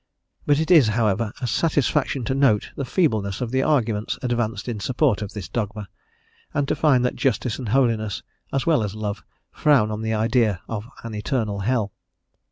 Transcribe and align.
But 0.47 0.59
it 0.59 0.71
is, 0.71 0.87
however, 0.87 1.31
a 1.41 1.45
satisfaction 1.45 2.23
to 2.23 2.33
note 2.33 2.71
the 2.75 2.85
feebleness 2.85 3.39
of 3.39 3.51
the 3.51 3.61
arguments 3.61 4.17
advanced 4.23 4.67
in 4.67 4.79
support 4.79 5.21
of 5.21 5.33
this 5.33 5.47
dogma, 5.47 5.89
and 6.55 6.67
to 6.69 6.75
find 6.75 7.05
that 7.05 7.15
justice 7.15 7.59
and 7.59 7.69
holiness, 7.69 8.23
as 8.51 8.65
well 8.65 8.81
as 8.81 8.95
love, 8.95 9.21
frown 9.51 9.91
on 9.91 10.01
the 10.01 10.15
idea 10.15 10.61
of 10.67 10.87
an 11.03 11.13
eternal 11.13 11.59
hell. 11.59 11.93